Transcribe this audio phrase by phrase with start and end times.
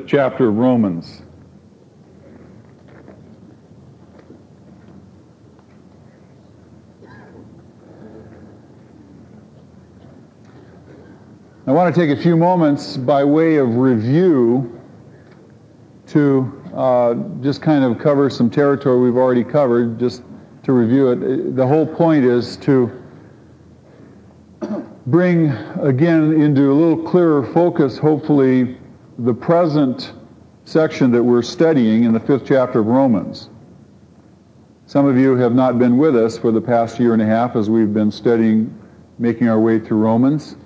[0.00, 1.22] chapter of Romans.
[11.68, 14.80] I want to take a few moments by way of review
[16.06, 20.22] to uh, just kind of cover some territory we've already covered, just
[20.62, 21.56] to review it.
[21.56, 23.02] The whole point is to
[25.06, 25.50] bring
[25.80, 28.78] again into a little clearer focus, hopefully,
[29.18, 30.12] the present
[30.64, 33.48] section that we're studying in the fifth chapter of Romans.
[34.86, 37.56] Some of you have not been with us for the past year and a half
[37.56, 38.76] as we've been studying,
[39.18, 40.56] making our way through Romans,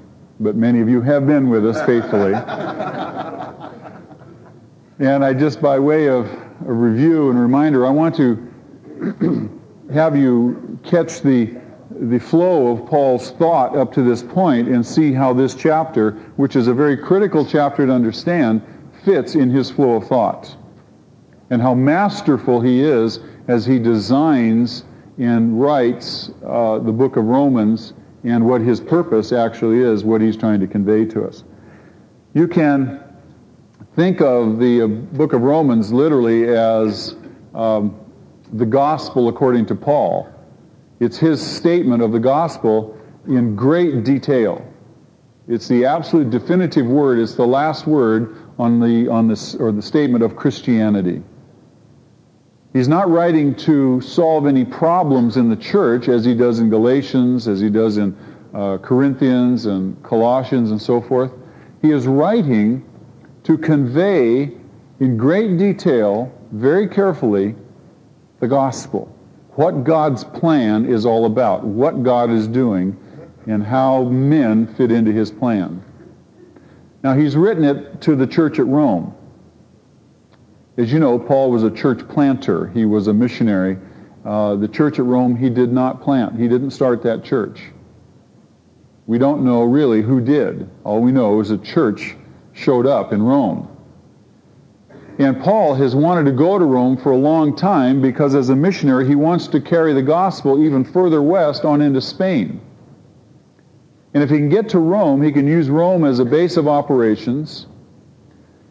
[0.41, 2.35] but many of you have been with us faithfully.
[4.99, 6.27] and I just, by way of
[6.67, 9.51] a review and reminder, I want to
[9.93, 11.57] have you catch the
[11.91, 16.55] the flow of Paul's thought up to this point and see how this chapter, which
[16.57, 18.63] is a very critical chapter to understand,
[19.05, 20.57] fits in his flow of thought.
[21.51, 23.19] And how masterful he is
[23.49, 24.85] as he designs
[25.19, 30.37] and writes uh, the book of Romans and what his purpose actually is, what he's
[30.37, 31.43] trying to convey to us.
[32.35, 33.03] You can
[33.97, 37.17] think of the uh, book of Romans literally as
[37.55, 37.99] um,
[38.53, 40.29] the gospel according to Paul.
[41.01, 44.67] It's his statement of the gospel in great detail.
[45.49, 47.19] It's the absolute definitive word.
[47.19, 51.23] It's the last word on the on this or the statement of Christianity.
[52.75, 57.49] He's not writing to solve any problems in the church as he does in Galatians,
[57.49, 58.17] as he does in
[58.55, 61.33] uh, Corinthians and Colossians and so forth.
[61.83, 62.85] He is writing
[63.45, 64.53] to convey
[65.01, 67.57] in great detail, very carefully,
[68.39, 69.13] the gospel
[69.57, 72.97] what God's plan is all about, what God is doing,
[73.47, 75.83] and how men fit into his plan.
[77.03, 79.15] Now, he's written it to the church at Rome.
[80.77, 83.79] As you know, Paul was a church planter, he was a missionary.
[84.25, 87.61] Uh, the church at Rome, he did not plant, he didn't start that church.
[89.07, 90.71] We don't know really who did.
[90.85, 92.15] All we know is a church
[92.53, 93.70] showed up in Rome.
[95.21, 98.57] And Paul has wanted to go to Rome for a long time because as a
[98.57, 102.59] missionary, he wants to carry the gospel even further west on into Spain.
[104.15, 106.67] And if he can get to Rome, he can use Rome as a base of
[106.67, 107.67] operations.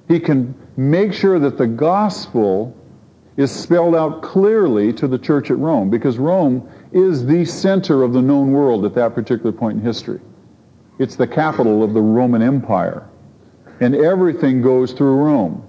[0.08, 2.76] He can make sure that the gospel
[3.38, 8.12] is spelled out clearly to the church at Rome because Rome is the center of
[8.12, 10.20] the known world at that particular point in history.
[10.98, 13.08] It's the capital of the Roman Empire.
[13.81, 15.68] And everything goes through Rome.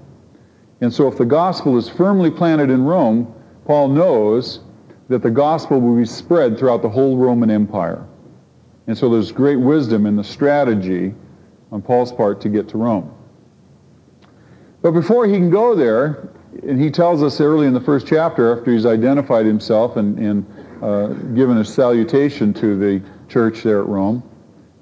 [0.80, 3.32] And so if the gospel is firmly planted in Rome,
[3.66, 4.60] Paul knows
[5.08, 8.06] that the gospel will be spread throughout the whole Roman Empire.
[8.86, 11.14] And so there's great wisdom in the strategy
[11.70, 13.14] on Paul's part to get to Rome.
[14.82, 16.30] But before he can go there,
[16.62, 20.46] and he tells us early in the first chapter, after he's identified himself and, and
[20.82, 24.22] uh, given a salutation to the church there at Rome,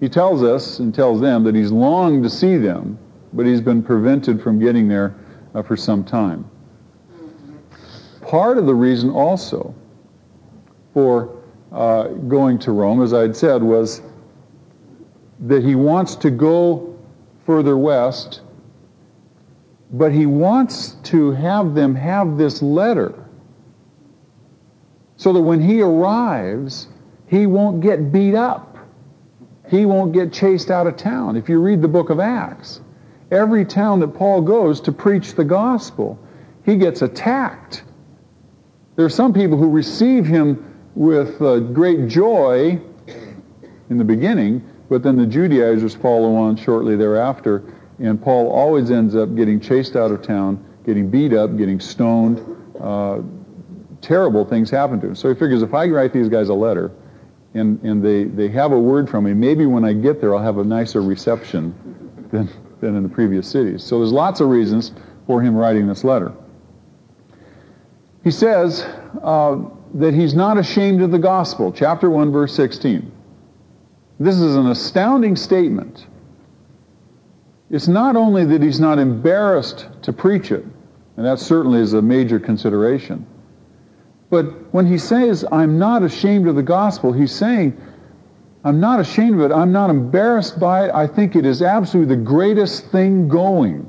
[0.00, 2.98] he tells us and tells them that he's longed to see them,
[3.32, 5.16] but he's been prevented from getting there
[5.58, 6.48] uh, for some time.
[8.22, 9.74] Part of the reason also
[10.94, 11.42] for
[11.72, 14.02] uh, going to Rome, as I had said, was
[15.40, 16.96] that he wants to go
[17.44, 18.42] further west,
[19.92, 23.24] but he wants to have them have this letter
[25.16, 26.88] so that when he arrives,
[27.26, 28.76] he won't get beat up.
[29.68, 31.36] He won't get chased out of town.
[31.36, 32.80] If you read the book of Acts,
[33.30, 36.18] every town that Paul goes to preach the gospel,
[36.64, 37.84] he gets attacked.
[38.96, 42.80] There are some people who receive him with uh, great joy
[43.90, 47.62] in the beginning, but then the Judaizers follow on shortly thereafter,
[47.98, 52.40] and Paul always ends up getting chased out of town, getting beat up, getting stoned.
[52.80, 53.20] Uh,
[54.00, 55.14] terrible things happen to him.
[55.14, 56.90] So he figures if I write these guys a letter,
[57.54, 60.42] and, and they, they have a word from me, maybe when I get there I'll
[60.42, 61.74] have a nicer reception
[62.30, 62.48] than,
[62.80, 63.82] than in the previous cities.
[63.82, 64.92] So there's lots of reasons
[65.26, 66.32] for him writing this letter.
[68.24, 68.82] He says
[69.22, 69.58] uh,
[69.94, 73.10] that he's not ashamed of the gospel, chapter 1, verse 16.
[74.20, 76.06] This is an astounding statement.
[77.70, 80.64] It's not only that he's not embarrassed to preach it,
[81.16, 83.26] and that certainly is a major consideration,
[84.30, 87.80] but when he says, I'm not ashamed of the gospel, he's saying,
[88.64, 89.54] I'm not ashamed of it.
[89.54, 90.94] I'm not embarrassed by it.
[90.94, 93.88] I think it is absolutely the greatest thing going.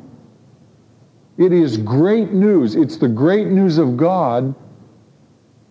[1.38, 2.76] It is great news.
[2.76, 4.54] It's the great news of God.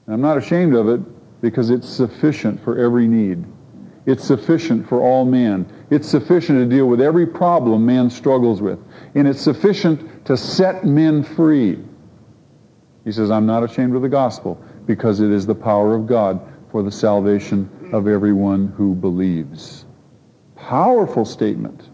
[0.08, 1.00] I'm not ashamed of it
[1.40, 3.44] because it's sufficient for every need.
[4.06, 5.70] It's sufficient for all man.
[5.90, 8.78] It's sufficient to deal with every problem man struggles with.
[9.14, 11.78] And it's sufficient to set men free.
[13.04, 16.40] He says, I'm not ashamed of the gospel because it is the power of God
[16.70, 19.84] for the salvation of everyone who believes.
[20.56, 21.88] Powerful statement.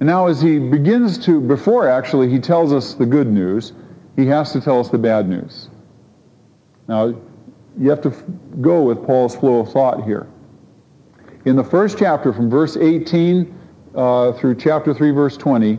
[0.00, 3.72] And now, as he begins to, before actually he tells us the good news,
[4.16, 5.68] he has to tell us the bad news.
[6.88, 7.14] Now,
[7.78, 8.10] you have to
[8.60, 10.26] go with Paul's flow of thought here.
[11.44, 13.58] In the first chapter, from verse 18
[13.94, 15.78] uh, through chapter 3, verse 20,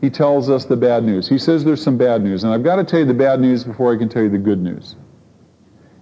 [0.00, 1.28] he tells us the bad news.
[1.28, 2.44] He says there's some bad news.
[2.44, 4.38] And I've got to tell you the bad news before I can tell you the
[4.38, 4.96] good news.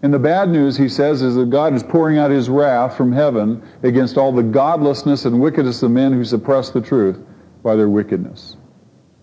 [0.03, 3.12] And the bad news, he says, is that God is pouring out his wrath from
[3.12, 7.19] heaven against all the godlessness and wickedness of men who suppress the truth
[7.65, 8.56] by their wickedness.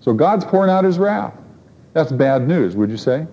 [0.02, 1.34] So God's pouring out his wrath.
[1.94, 3.26] That's bad news, would you say?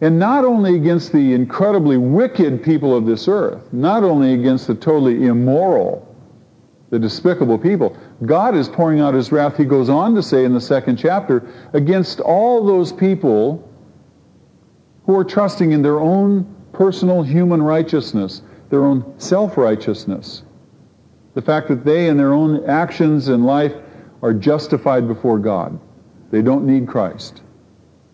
[0.00, 4.74] And not only against the incredibly wicked people of this earth, not only against the
[4.74, 6.14] totally immoral,
[6.90, 10.54] the despicable people, God is pouring out his wrath, he goes on to say in
[10.54, 13.65] the second chapter, against all those people
[15.06, 20.42] who are trusting in their own personal human righteousness, their own self righteousness.
[21.34, 23.74] The fact that they, and their own actions in life,
[24.22, 25.78] are justified before God.
[26.30, 27.42] They don't need Christ.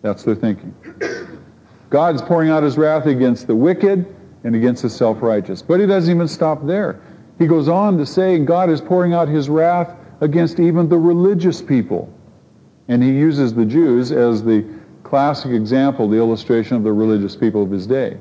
[0.01, 0.75] That's their thinking.
[1.89, 4.13] God's pouring out his wrath against the wicked
[4.43, 5.61] and against the self-righteous.
[5.61, 7.01] But he doesn't even stop there.
[7.39, 11.61] He goes on to say God is pouring out his wrath against even the religious
[11.61, 12.13] people.
[12.87, 14.65] And he uses the Jews as the
[15.03, 18.17] classic example, the illustration of the religious people of his day.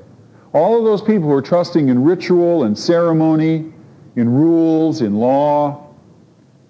[0.52, 3.73] All of those people who are trusting in ritual and ceremony,
[4.17, 5.87] in rules, in law,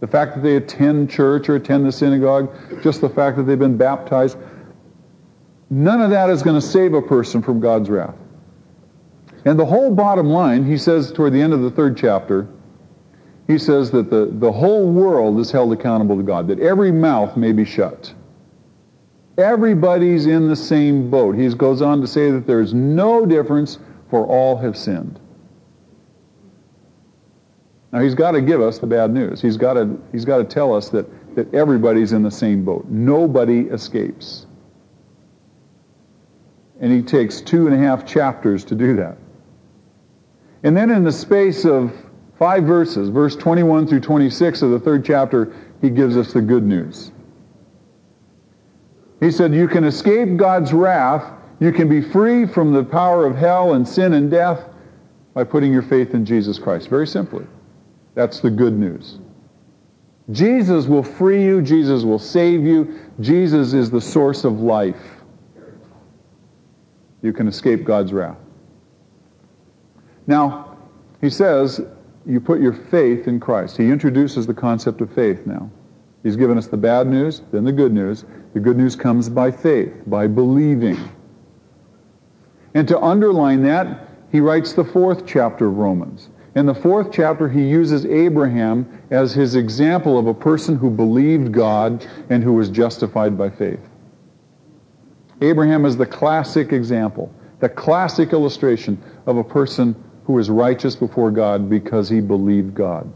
[0.01, 3.59] the fact that they attend church or attend the synagogue, just the fact that they've
[3.59, 4.37] been baptized,
[5.71, 8.15] none of that is going to save a person from God's wrath.
[9.45, 12.49] And the whole bottom line, he says toward the end of the third chapter,
[13.49, 17.37] he says that the, the whole world is held accountable to God, that every mouth
[17.37, 18.15] may be shut.
[19.39, 21.35] Everybody's in the same boat.
[21.35, 23.79] He goes on to say that there is no difference,
[24.11, 25.19] for all have sinned.
[27.93, 29.41] Now he's got to give us the bad news.
[29.41, 32.87] He's got to, he's got to tell us that, that everybody's in the same boat.
[32.89, 34.47] Nobody escapes.
[36.81, 39.17] And he takes two and a half chapters to do that.
[40.63, 41.93] And then in the space of
[42.39, 46.65] five verses, verse 21 through 26 of the third chapter, he gives us the good
[46.65, 47.12] news.
[49.23, 51.25] He said, You can escape God's wrath.
[51.61, 54.65] You can be free from the power of hell and sin and death
[55.33, 56.89] by putting your faith in Jesus Christ.
[56.89, 57.47] Very simply.
[58.15, 59.19] That's the good news.
[60.33, 61.63] Jesus will free you.
[61.63, 62.99] Jesus will save you.
[63.21, 65.01] Jesus is the source of life.
[67.23, 68.39] You can escape God's wrath.
[70.27, 70.77] Now,
[71.21, 71.81] he says
[72.27, 73.77] you put your faith in Christ.
[73.77, 75.71] He introduces the concept of faith now.
[76.25, 78.25] He's given us the bad news, then the good news.
[78.55, 80.99] The good news comes by faith, by believing.
[82.75, 86.29] And to underline that, he writes the fourth chapter of Romans.
[86.55, 91.53] In the fourth chapter, he uses Abraham as his example of a person who believed
[91.53, 93.81] God and who was justified by faith.
[95.41, 99.95] Abraham is the classic example, the classic illustration of a person
[100.25, 103.11] who is righteous before God because he believed God.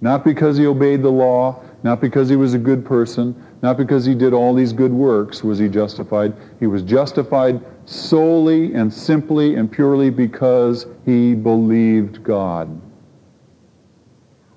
[0.00, 4.04] Not because he obeyed the law, not because he was a good person, not because
[4.06, 6.34] he did all these good works was he justified.
[6.58, 12.80] He was justified solely and simply and purely because he believed God.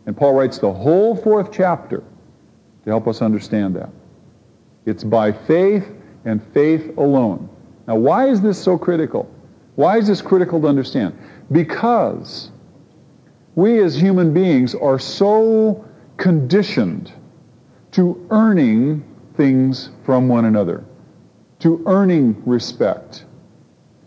[0.06, 2.04] And Paul writes the whole fourth chapter
[2.84, 3.90] to help us understand that.
[4.86, 5.88] It's by faith
[6.26, 7.50] and faith alone.
[7.88, 9.30] Now, why is this so critical?
[9.76, 11.18] Why is this critical to understand?
[11.52, 12.52] Because
[13.56, 15.86] we as human beings are so
[16.18, 17.12] conditioned
[17.94, 19.04] to earning
[19.36, 20.84] things from one another,
[21.60, 23.26] to earning respect,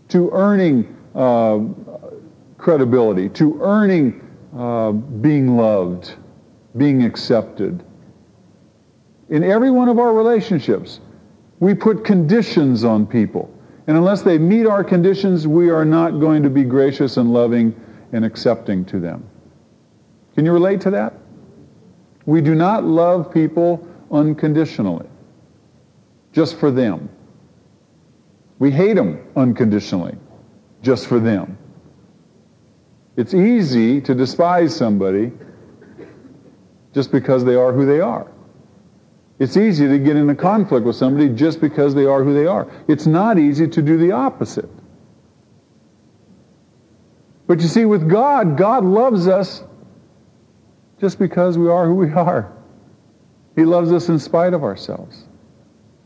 [0.09, 1.59] to earning uh,
[2.57, 4.21] credibility, to earning
[4.57, 6.15] uh, being loved,
[6.75, 7.83] being accepted.
[9.29, 10.99] In every one of our relationships,
[11.59, 13.53] we put conditions on people.
[13.87, 17.73] And unless they meet our conditions, we are not going to be gracious and loving
[18.11, 19.29] and accepting to them.
[20.35, 21.13] Can you relate to that?
[22.27, 25.07] We do not love people unconditionally,
[26.33, 27.09] just for them.
[28.59, 30.17] We hate them unconditionally,
[30.81, 31.57] just for them.
[33.15, 35.31] It's easy to despise somebody
[36.93, 38.29] just because they are who they are.
[39.39, 42.45] It's easy to get in a conflict with somebody just because they are who they
[42.45, 42.67] are.
[42.89, 44.69] It's not easy to do the opposite.
[47.47, 49.63] But you see, with God, God loves us
[50.99, 52.51] just because we are who we are.
[53.55, 55.25] He loves us in spite of ourselves.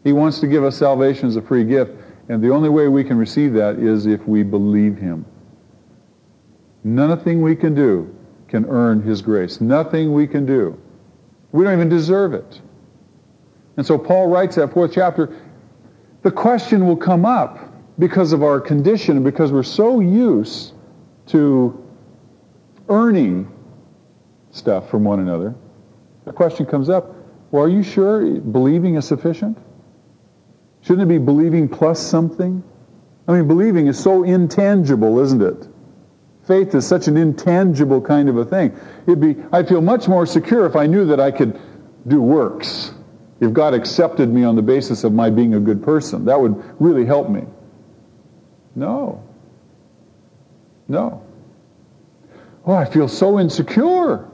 [0.04, 1.92] He wants to give us salvation as a free gift.
[2.30, 5.26] And the only way we can receive that is if we believe Him.
[6.84, 8.16] Nothing we can do
[8.48, 9.62] can earn His grace.
[9.62, 10.80] Nothing we can do.
[11.52, 12.62] We don't even deserve it.
[13.78, 15.36] And so Paul writes that fourth chapter.
[16.24, 17.60] The question will come up
[18.00, 20.74] because of our condition because we're so used
[21.28, 21.78] to
[22.90, 23.52] earning
[24.52, 25.56] stuff from one another.
[26.26, 27.16] The question comes up,
[27.52, 29.58] well, are you sure believing is sufficient?
[30.82, 32.64] Shouldn't it be believing plus something?
[33.28, 35.68] I mean, believing is so intangible, isn't it?
[36.48, 38.78] Faith is such an intangible kind of a thing.
[39.04, 41.60] It'd be, I'd feel much more secure if I knew that I could
[42.08, 42.94] do works.
[43.40, 46.64] If God accepted me on the basis of my being a good person, that would
[46.80, 47.44] really help me.
[48.76, 49.24] No.
[50.88, 51.24] No.
[52.66, 54.31] Oh, I feel so insecure.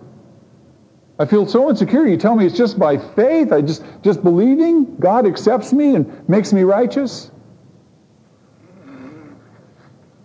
[1.19, 2.05] I feel so insecure.
[2.05, 3.51] You tell me it's just by faith.
[3.51, 7.31] I just, just believing God accepts me and makes me righteous.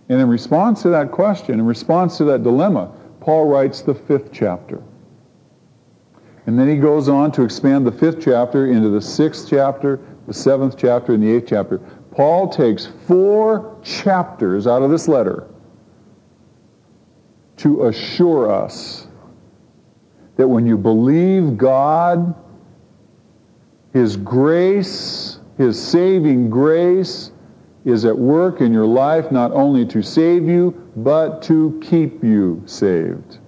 [0.09, 4.31] And in response to that question, in response to that dilemma, Paul writes the fifth
[4.31, 4.83] chapter.
[6.45, 10.33] And then he goes on to expand the fifth chapter into the sixth chapter, the
[10.33, 11.79] seventh chapter, and the eighth chapter.
[12.11, 15.47] Paul takes four chapters out of this letter
[17.57, 19.02] to assure us
[20.35, 22.35] that when you believe God,
[23.93, 27.31] His grace, His saving grace,
[27.85, 32.63] is at work in your life not only to save you, but to keep you
[32.65, 33.39] saved.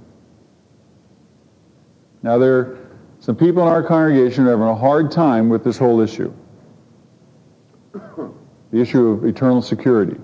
[2.21, 2.77] Now, there are
[3.19, 6.33] some people in our congregation who are having a hard time with this whole issue
[8.71, 10.19] the issue of eternal security.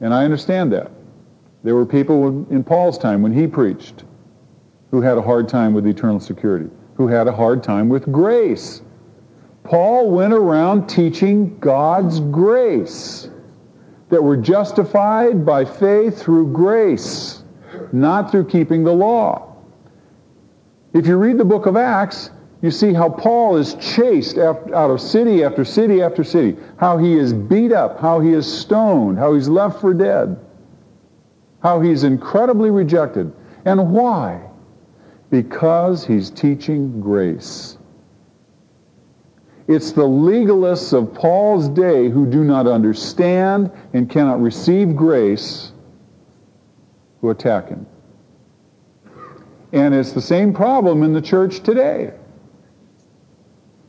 [0.00, 0.90] And I understand that.
[1.64, 4.04] There were people in Paul's time when he preached
[4.92, 8.82] who had a hard time with eternal security, who had a hard time with grace.
[9.64, 13.28] Paul went around teaching God's grace,
[14.10, 17.42] that we're justified by faith through grace,
[17.90, 19.56] not through keeping the law.
[20.92, 22.30] If you read the book of Acts,
[22.60, 27.14] you see how Paul is chased out of city after city after city, how he
[27.14, 30.38] is beat up, how he is stoned, how he's left for dead,
[31.62, 33.32] how he's incredibly rejected.
[33.64, 34.50] And why?
[35.32, 37.78] Because he's teaching grace.
[39.66, 45.72] It's the legalists of Paul's day who do not understand and cannot receive grace
[47.22, 47.86] who attack him.
[49.72, 52.12] And it's the same problem in the church today.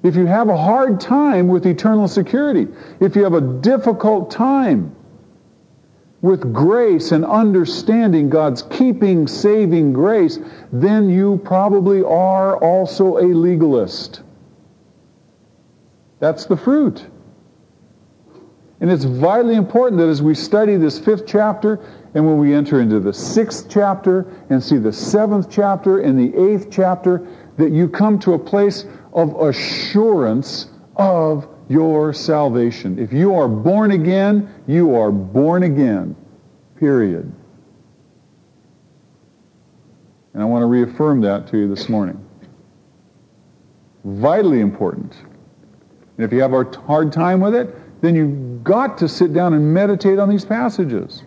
[0.02, 2.70] If you have a hard time with eternal security,
[3.02, 4.96] if you have a difficult time
[6.24, 10.40] with grace and understanding God's keeping, saving grace,
[10.72, 14.24] then you probably are also a legalist.
[16.22, 17.06] That's the fruit.
[18.80, 22.80] And it's vitally important that as we study this fifth chapter, and when we enter
[22.80, 27.28] into the sixth chapter and see the seventh chapter and the eighth chapter,
[27.58, 33.00] that you come to a place of assurance of your salvation.
[33.00, 36.16] If you are born again, you are born again.
[36.78, 37.32] Period.
[40.34, 42.24] And I want to reaffirm that to you this morning.
[44.04, 45.16] Vitally important.
[46.18, 49.54] And if you have a hard time with it, then you've got to sit down
[49.54, 51.24] and meditate on these passages.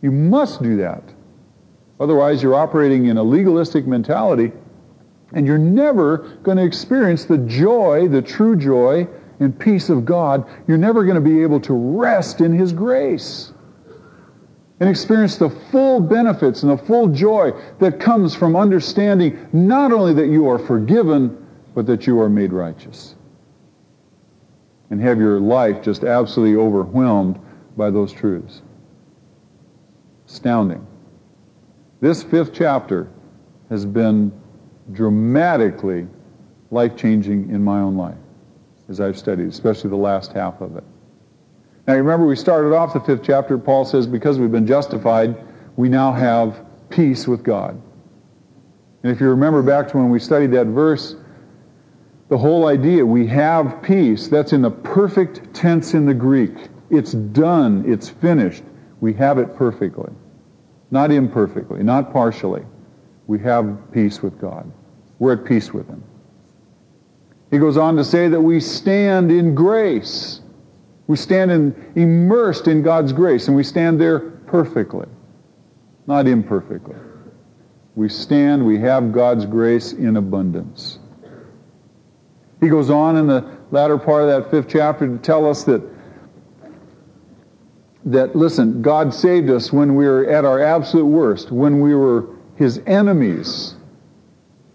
[0.00, 1.02] You must do that.
[1.98, 4.52] Otherwise, you're operating in a legalistic mentality,
[5.34, 9.06] and you're never going to experience the joy, the true joy
[9.40, 10.48] and peace of God.
[10.66, 13.52] You're never going to be able to rest in His grace
[14.80, 20.12] and experience the full benefits and the full joy that comes from understanding not only
[20.14, 21.38] that you are forgiven,
[21.74, 23.14] but that you are made righteous
[24.90, 27.40] and have your life just absolutely overwhelmed
[27.76, 28.60] by those truths.
[30.26, 30.86] Astounding.
[32.00, 33.08] This fifth chapter
[33.70, 34.32] has been
[34.92, 36.06] dramatically
[36.70, 38.16] life changing in my own life
[38.88, 40.84] as I've studied, especially the last half of it.
[41.86, 43.58] Now, you remember, we started off the fifth chapter.
[43.58, 45.36] Paul says, because we've been justified,
[45.76, 47.80] we now have peace with God.
[49.02, 51.16] And if you remember back to when we studied that verse,
[52.28, 56.54] the whole idea, we have peace, that's in the perfect tense in the Greek.
[56.88, 58.62] It's done, it's finished.
[59.00, 60.12] We have it perfectly.
[60.90, 62.62] Not imperfectly, not partially.
[63.26, 64.70] We have peace with God.
[65.22, 66.02] We're at peace with Him.
[67.52, 70.40] He goes on to say that we stand in grace.
[71.06, 75.06] We stand in, immersed in God's grace, and we stand there perfectly,
[76.08, 76.96] not imperfectly.
[77.94, 80.98] We stand, we have God's grace in abundance.
[82.60, 85.82] He goes on in the latter part of that fifth chapter to tell us that
[88.06, 92.26] that listen, God saved us when we were at our absolute worst, when we were
[92.56, 93.76] his enemies,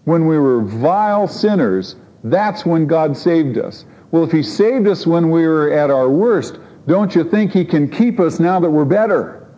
[0.07, 1.97] when we were vile sinners.
[2.23, 3.83] That's when God saved us.
[4.11, 7.65] Well, if he saved us when we were at our worst, don't you think he
[7.65, 9.53] can keep us now that we're better?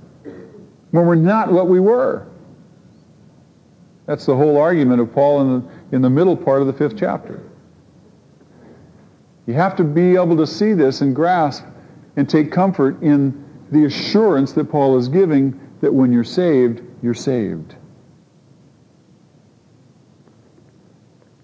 [0.89, 2.25] When we're not what we were.
[4.07, 6.97] That's the whole argument of Paul in the, in the middle part of the fifth
[6.97, 7.43] chapter.
[9.45, 11.63] You have to be able to see this and grasp
[12.15, 17.13] and take comfort in the assurance that Paul is giving that when you're saved, you're
[17.13, 17.75] saved.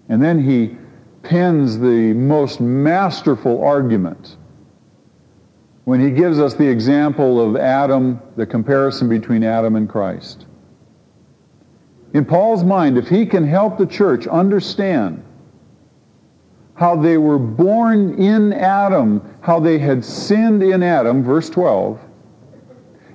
[0.08, 0.76] And then he
[1.22, 4.36] pins the most masterful argument
[5.84, 10.46] when he gives us the example of Adam, the comparison between Adam and Christ.
[12.12, 15.22] In Paul's mind, if he can help the church understand
[16.74, 22.00] how they were born in Adam, how they had sinned in Adam, verse 12,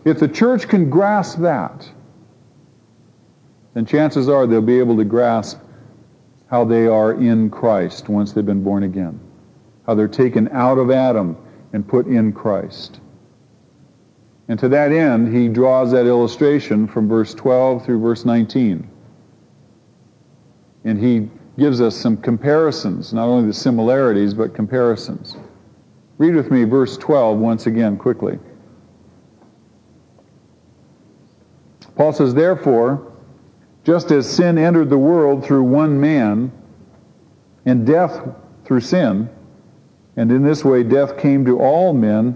[0.06, 1.90] if the church can grasp that,
[3.74, 5.60] then chances are they'll be able to grasp
[6.52, 9.18] how they are in Christ once they've been born again.
[9.88, 11.38] How they're taken out of Adam
[11.72, 13.00] and put in Christ.
[14.50, 18.86] And to that end, he draws that illustration from verse 12 through verse 19.
[20.84, 25.38] And he gives us some comparisons, not only the similarities, but comparisons.
[26.18, 28.38] Read with me verse 12 once again, quickly.
[31.96, 33.11] Paul says, Therefore,
[33.84, 36.52] just as sin entered the world through one man,
[37.66, 38.28] and death
[38.66, 39.30] through sin,
[40.18, 42.36] and in this way death came to all men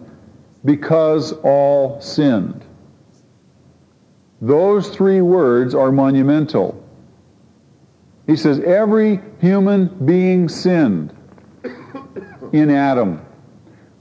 [0.64, 2.64] because all sinned.
[4.42, 6.82] Those three words are monumental.
[8.28, 11.16] He says, every human being sinned
[12.52, 13.24] in Adam.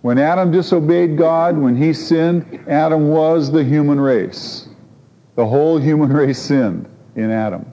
[0.01, 4.69] When Adam disobeyed God, when he sinned, Adam was the human race.
[5.37, 7.71] The whole human race sinned in Adam.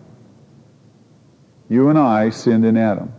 [1.70, 3.14] You and I sinned in Adam.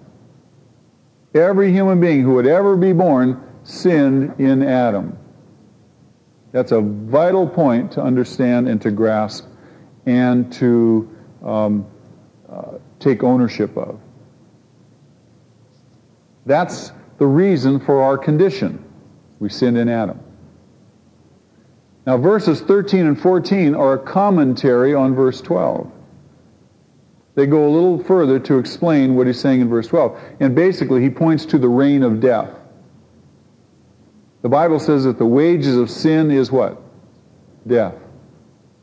[1.35, 5.17] Every human being who would ever be born sinned in Adam.
[6.53, 9.47] That's a vital point to understand and to grasp
[10.05, 11.11] and to
[11.43, 11.87] um,
[12.51, 13.99] uh, take ownership of.
[16.45, 18.85] That's the reason for our condition.
[19.39, 20.21] We sinned in Adam.
[22.05, 25.91] Now, verses 13 and 14 are a commentary on verse 12.
[27.35, 30.19] They go a little further to explain what he's saying in verse 12.
[30.41, 32.51] And basically, he points to the reign of death.
[34.43, 36.81] The Bible says that the wages of sin is what?
[37.67, 37.95] Death.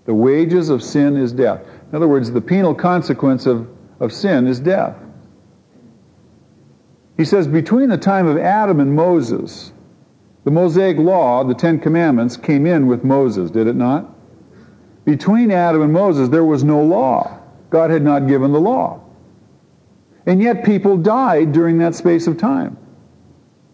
[0.05, 1.61] The wages of sin is death.
[1.89, 3.67] In other words, the penal consequence of,
[3.99, 4.95] of sin is death.
[7.17, 9.73] He says, between the time of Adam and Moses,
[10.45, 14.15] the Mosaic law, the Ten Commandments, came in with Moses, did it not?
[15.03, 17.38] Between Adam and Moses, there was no law.
[17.69, 19.01] God had not given the law.
[20.25, 22.77] And yet people died during that space of time.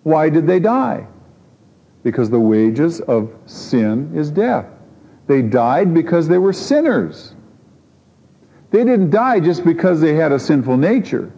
[0.04, 1.08] Why did they die?
[2.04, 4.68] Because the wages of sin is death.
[5.28, 7.34] They died because they were sinners.
[8.72, 11.32] They didn't die just because they had a sinful nature.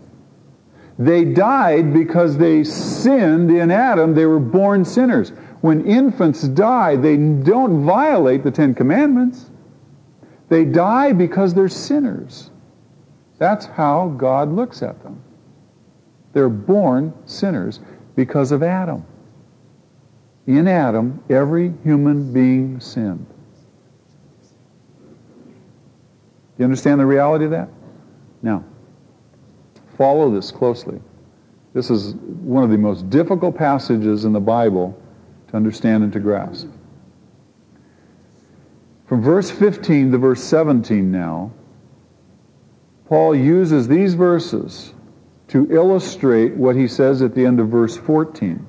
[1.00, 4.16] They died because they sinned in Adam.
[4.16, 5.32] They were born sinners.
[5.62, 9.50] When infants die, they don't violate the Ten Commandments.
[10.50, 12.52] They die because they're sinners.
[13.38, 15.22] That's how God looks at them.
[16.34, 17.80] They're born sinners
[18.16, 19.06] because of Adam.
[20.46, 23.26] In Adam, every human being sinned.
[26.58, 27.70] Do you understand the reality of that?
[28.42, 28.64] Now,
[29.98, 31.00] follow this closely.
[31.74, 35.00] This is one of the most difficult passages in the Bible
[35.50, 36.68] to understand and to grasp.
[39.08, 41.52] From verse 15 to verse 17 now,
[43.08, 44.94] Paul uses these verses
[45.48, 48.66] to illustrate what he says at the end of verse 14.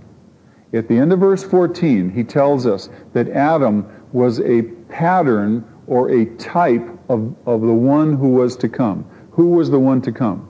[0.72, 6.10] At the end of verse 14, he tells us that Adam was a pattern or
[6.10, 9.04] a type of, of the one who was to come.
[9.32, 10.48] Who was the one to come?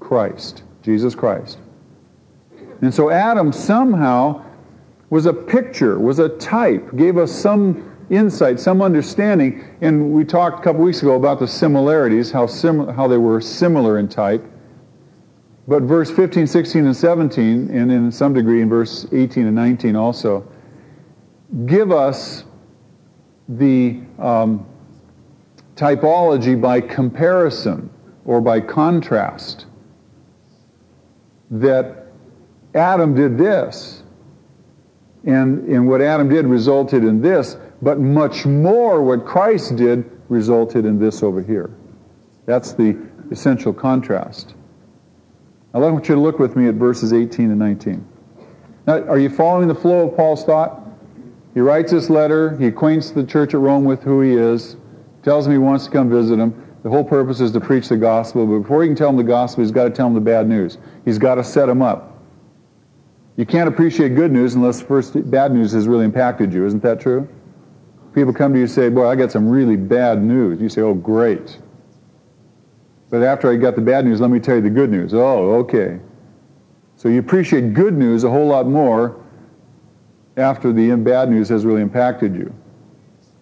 [0.00, 1.58] Christ, Jesus Christ.
[2.80, 4.44] And so Adam somehow
[5.10, 9.64] was a picture, was a type, gave us some insight, some understanding.
[9.80, 13.40] And we talked a couple weeks ago about the similarities, how, sim- how they were
[13.40, 14.44] similar in type.
[15.66, 19.96] But verse 15, 16, and 17, and in some degree in verse 18 and 19
[19.96, 20.50] also,
[21.66, 22.44] give us
[23.48, 24.66] the um,
[25.74, 27.90] typology by comparison
[28.24, 29.66] or by contrast
[31.50, 32.06] that
[32.74, 34.02] Adam did this,
[35.24, 40.84] and, and what Adam did resulted in this, but much more what Christ did resulted
[40.84, 41.70] in this over here.
[42.46, 42.96] That's the
[43.30, 44.54] essential contrast.
[45.74, 48.06] Now, I want you to look with me at verses 18 and 19.
[48.86, 50.82] Now, are you following the flow of Paul's thought?
[51.54, 54.76] He writes this letter, he acquaints the church at Rome with who he is,
[55.22, 56.64] tells them he wants to come visit them.
[56.82, 59.24] The whole purpose is to preach the gospel, but before he can tell them the
[59.24, 60.78] gospel, he's got to tell them the bad news.
[61.04, 62.16] He's got to set them up.
[63.36, 66.66] You can't appreciate good news unless first bad news has really impacted you.
[66.66, 67.28] Isn't that true?
[68.14, 70.60] People come to you and say, Boy, I got some really bad news.
[70.60, 71.58] You say, Oh, great.
[73.10, 75.14] But after I got the bad news, let me tell you the good news.
[75.14, 75.98] Oh, okay.
[76.96, 79.24] So you appreciate good news a whole lot more
[80.36, 82.54] after the bad news has really impacted you.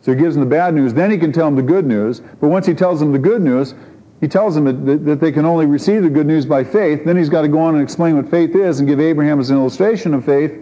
[0.03, 2.21] So he gives them the bad news, then he can tell them the good news.
[2.21, 3.75] But once he tells them the good news,
[4.21, 7.05] he tells them that, that they can only receive the good news by faith.
[7.05, 9.51] Then he's got to go on and explain what faith is and give Abraham as
[9.51, 10.53] an illustration of faith.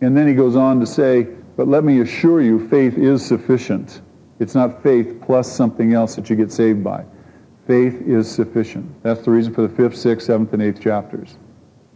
[0.00, 1.26] And then he goes on to say,
[1.60, 4.00] But let me assure you, faith is sufficient.
[4.38, 7.04] It's not faith plus something else that you get saved by.
[7.66, 8.90] Faith is sufficient.
[9.02, 11.36] That's the reason for the fifth, sixth, seventh, and eighth chapters.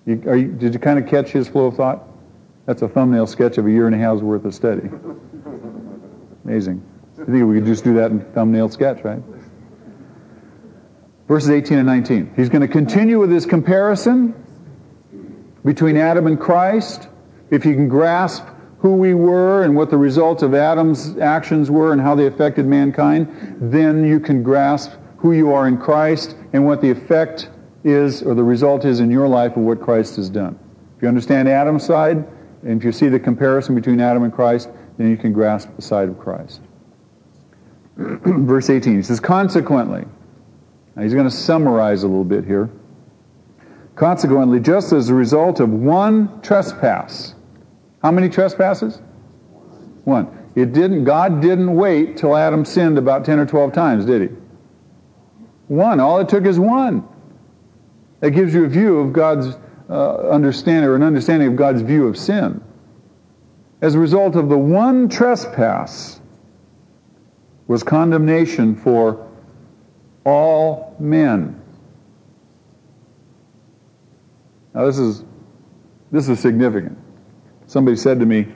[0.05, 2.07] You, you, did you kind of catch his flow of thought?
[2.67, 4.87] That's a thumbnail sketch of a year and a half's worth of study.
[6.45, 6.85] Amazing.
[7.15, 9.23] I think we could just do that in thumbnail sketch, right?
[11.27, 12.35] Verses 18 and 19.
[12.37, 14.35] He's going to continue with his comparison
[15.65, 17.09] between Adam and Christ.
[17.51, 18.45] If you can grasp
[18.85, 22.67] who we were and what the results of Adam's actions were and how they affected
[22.67, 23.27] mankind,
[23.59, 27.49] then you can grasp who you are in Christ and what the effect
[27.83, 30.59] is or the result is in your life of what Christ has done.
[30.99, 32.27] If you understand Adam's side,
[32.63, 34.69] and if you see the comparison between Adam and Christ,
[34.99, 36.61] then you can grasp the side of Christ.
[37.97, 40.05] Verse 18, he says, Consequently,
[40.95, 42.69] now he's going to summarize a little bit here.
[43.95, 47.35] Consequently, just as a result of one trespass,
[48.05, 49.01] how many trespasses?
[50.05, 50.29] One.
[50.55, 54.37] It didn't, God didn't wait till Adam sinned about 10 or 12 times, did he?
[55.69, 56.01] One.
[56.01, 57.09] All it took is one.
[58.21, 59.57] That gives you a view of God's
[59.89, 62.63] uh, understanding, or an understanding of God's view of sin.
[63.81, 66.21] As a result of the one trespass,
[67.69, 69.31] was condemnation for
[70.27, 71.59] all men.
[74.75, 75.25] Now this is
[76.13, 76.99] this is significant.
[77.75, 78.47] Somebody said to me,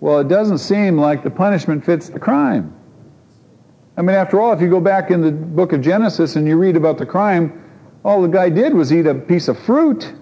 [0.00, 2.72] "Well, it doesn't seem like the punishment fits the crime."
[3.96, 6.58] I mean, after all, if you go back in the book of Genesis and you
[6.58, 7.52] read about the crime,
[8.04, 10.12] all the guy did was eat a piece of fruit.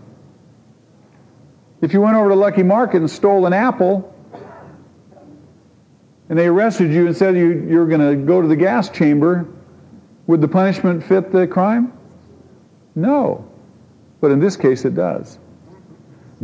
[1.81, 4.15] If you went over to Lucky Market and stole an apple,
[6.29, 9.49] and they arrested you and said you, you're going to go to the gas chamber,
[10.27, 11.95] would the punishment fit the crime?
[12.95, 13.49] No.
[14.21, 15.39] But in this case, it does.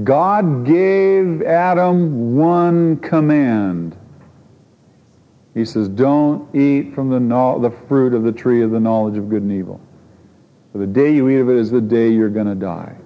[0.04, 3.96] God gave Adam one command.
[5.54, 9.18] He says, Don't eat from the, no- the fruit of the tree of the knowledge
[9.18, 9.80] of good and evil.
[10.72, 12.96] For the day you eat of it is the day you're going to die.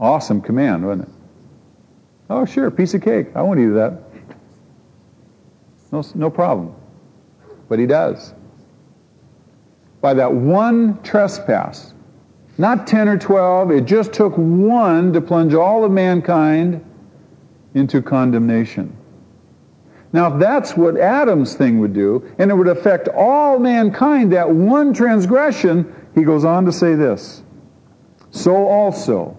[0.00, 1.14] Awesome command, wasn't it?
[2.30, 3.28] Oh, sure, piece of cake.
[3.34, 4.00] I won't eat that.
[5.92, 6.74] No, no problem.
[7.68, 8.34] But he does.
[10.00, 11.93] By that one trespass,
[12.56, 16.84] not 10 or 12, it just took one to plunge all of mankind
[17.74, 18.96] into condemnation.
[20.12, 24.48] Now, if that's what Adam's thing would do, and it would affect all mankind, that
[24.48, 27.42] one transgression, he goes on to say this
[28.30, 29.36] So also,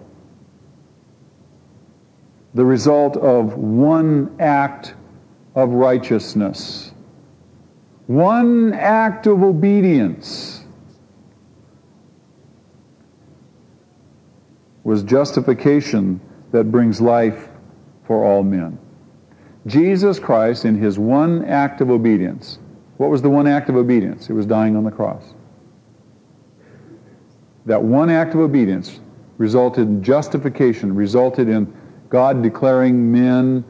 [2.52, 4.94] the result of one act
[5.54, 6.92] of righteousness,
[8.06, 10.55] one act of obedience
[14.86, 16.20] was justification
[16.52, 17.48] that brings life
[18.04, 18.78] for all men.
[19.66, 22.60] Jesus Christ, in his one act of obedience,
[22.96, 24.30] what was the one act of obedience?
[24.30, 25.34] It was dying on the cross.
[27.64, 29.00] That one act of obedience
[29.38, 31.76] resulted in justification, resulted in
[32.08, 33.64] God declaring men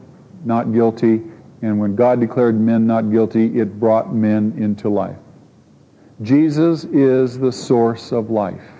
[0.45, 1.23] not guilty,
[1.63, 5.17] and when God declared men not guilty, it brought men into life.
[6.21, 8.76] Jesus is the source of life.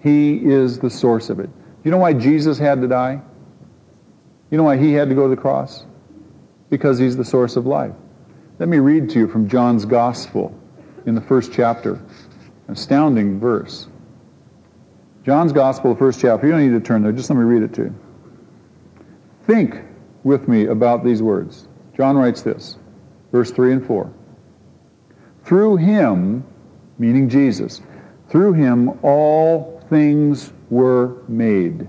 [0.00, 1.50] He is the source of it.
[1.84, 3.20] You know why Jesus had to die?
[4.50, 5.84] You know why he had to go to the cross?
[6.70, 7.94] Because he's the source of life.
[8.58, 10.58] Let me read to you from John's Gospel
[11.06, 12.00] in the first chapter.
[12.68, 13.88] Astounding verse.
[15.24, 16.46] John's Gospel, the first chapter.
[16.46, 17.12] You don't need to turn there.
[17.12, 17.94] Just let me read it to you.
[19.46, 19.82] Think
[20.24, 21.68] with me about these words.
[21.96, 22.76] John writes this,
[23.32, 24.12] verse 3 and 4.
[25.44, 26.44] Through him,
[26.98, 27.80] meaning Jesus,
[28.28, 31.88] through him all things were made.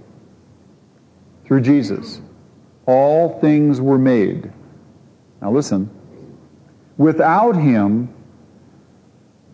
[1.45, 2.21] Through Jesus,
[2.85, 4.51] all things were made.
[5.41, 5.89] Now listen.
[6.97, 8.13] Without him,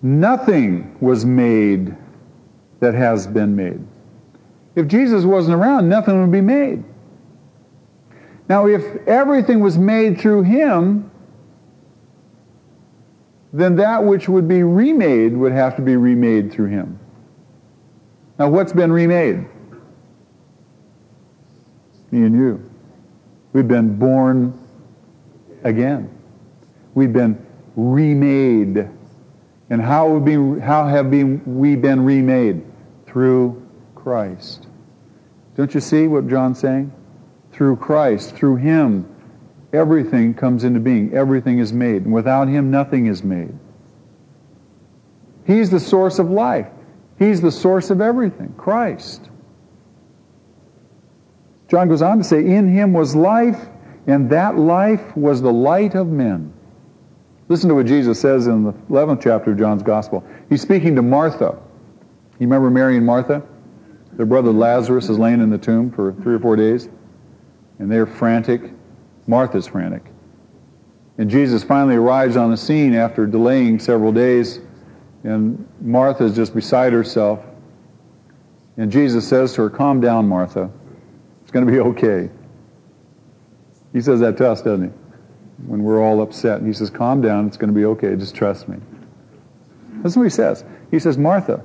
[0.02, 1.96] nothing was made
[2.80, 3.80] that has been made.
[4.76, 6.84] If Jesus wasn't around, nothing would be made.
[8.48, 11.10] Now, if everything was made through him,
[13.54, 17.00] then that which would be remade would have to be remade through him.
[18.38, 19.46] Now, what's been remade?
[22.12, 22.70] Me and you.
[23.54, 24.58] We've been born
[25.64, 26.10] again.
[26.94, 27.46] We've been
[27.76, 28.90] remade.
[29.70, 32.64] And how have, been, how have we been remade?
[33.06, 34.68] Through Christ.
[35.56, 36.92] Don't you see what John's saying?
[37.54, 39.10] Through Christ, through Him,
[39.72, 41.14] everything comes into being.
[41.14, 42.04] Everything is made.
[42.04, 43.58] And without Him, nothing is made.
[45.48, 46.68] He's the source of life.
[47.18, 48.54] He's the source of everything.
[48.58, 49.30] Christ.
[51.68, 53.68] John goes on to say, In Him was life,
[54.08, 56.54] and that life was the light of men.
[57.48, 60.24] Listen to what Jesus says in the 11th chapter of John's Gospel.
[60.50, 61.58] He's speaking to Martha.
[62.40, 63.44] You remember Mary and Martha?
[64.14, 66.90] Their brother Lazarus is laying in the tomb for three or four days
[67.80, 68.72] and they're frantic.
[69.28, 70.04] Martha's frantic.
[71.18, 74.60] And Jesus finally arrives on the scene after delaying several days,
[75.26, 77.44] and Martha is just beside herself.
[78.78, 80.70] And Jesus says to her, Calm down, Martha.
[81.42, 82.30] It's going to be okay.
[83.92, 84.92] He says that to us, doesn't he?
[85.66, 86.60] When we're all upset.
[86.60, 87.48] And he says, Calm down.
[87.48, 88.16] It's going to be okay.
[88.16, 88.78] Just trust me.
[90.04, 90.64] That's what he says.
[90.92, 91.64] He says, Martha,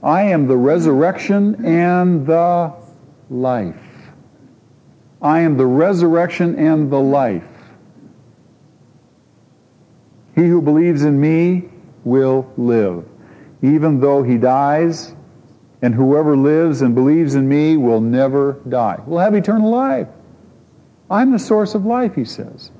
[0.00, 2.72] I am the resurrection and the
[3.28, 3.74] life.
[5.20, 7.42] I am the resurrection and the life.
[10.36, 11.71] He who believes in me
[12.04, 13.04] will live,
[13.62, 15.14] even though he dies,
[15.82, 19.00] and whoever lives and believes in me will never die.
[19.06, 20.08] Will have eternal life.
[21.10, 22.70] I'm the source of life, he says.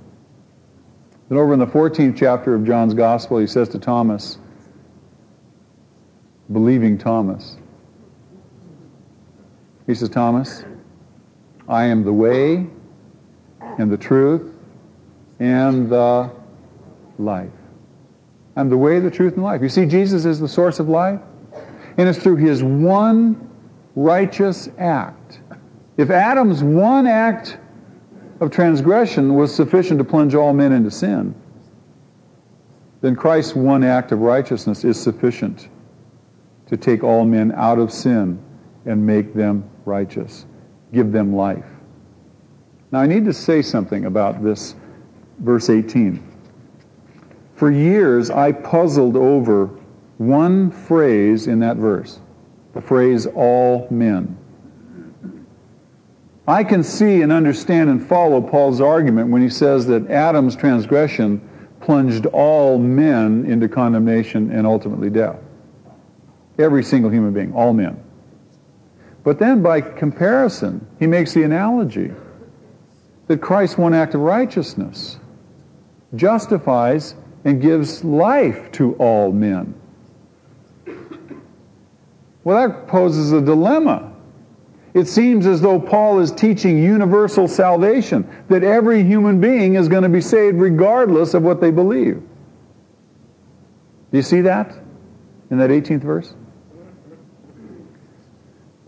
[1.29, 4.39] Then over in the 14th chapter of John's Gospel, he says to Thomas,
[6.51, 7.57] believing Thomas,
[9.87, 10.65] he says, Thomas,
[11.69, 12.67] I am the way
[13.79, 14.55] and the truth
[15.41, 16.31] and the
[17.19, 17.51] life.
[18.57, 19.63] I'm the way, the truth, and life.
[19.63, 21.21] You see, Jesus is the source of life,
[21.97, 23.51] and it's through his one
[23.95, 25.41] righteous act.
[25.97, 27.59] If Adam's one act
[28.41, 31.35] of transgression was sufficient to plunge all men into sin,
[33.01, 35.69] then Christ's one act of righteousness is sufficient
[36.67, 38.43] to take all men out of sin
[38.87, 40.47] and make them righteous
[40.93, 41.65] give them life.
[42.91, 44.75] Now, I need to say something about this
[45.39, 46.32] verse 18.
[47.63, 49.71] For years, I puzzled over
[50.19, 52.19] one phrase in that verse
[52.75, 54.37] the phrase, all men.
[56.49, 61.41] I can see and understand and follow Paul's argument when he says that Adam's transgression
[61.81, 65.39] plunged all men into condemnation and ultimately death.
[66.59, 68.03] Every single human being, all men.
[69.23, 72.11] But then by comparison, he makes the analogy
[73.29, 75.21] that Christ's one act of righteousness
[76.17, 79.75] justifies and gives life to all men.
[82.45, 84.13] Well, that poses a dilemma.
[84.95, 90.03] It seems as though Paul is teaching universal salvation, that every human being is going
[90.03, 92.23] to be saved regardless of what they believe.
[94.11, 94.77] Do you see that
[95.51, 96.35] in that 18th verse?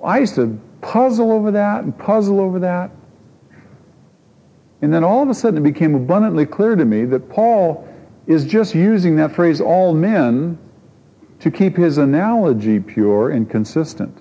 [0.02, 2.90] I used to puzzle over that and puzzle over that.
[4.82, 7.88] And then all of a sudden it became abundantly clear to me that Paul
[8.26, 10.58] is just using that phrase, all men,
[11.40, 14.16] to keep his analogy pure and consistent.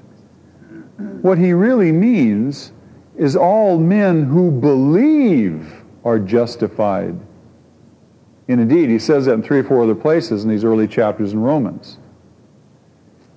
[1.22, 2.74] What he really means
[3.18, 7.16] is all men who believe are justified.
[8.48, 11.32] And indeed, he says that in three or four other places in these early chapters
[11.34, 11.98] in Romans.